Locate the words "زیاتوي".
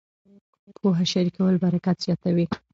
2.05-2.45